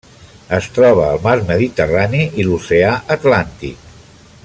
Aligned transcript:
Es 0.55 0.69
troba 0.77 1.03
al 1.09 1.21
mar 1.27 1.35
Mediterrani 1.51 2.25
i 2.41 2.47
l'oceà 2.49 2.97
Atlàntic. 3.17 3.91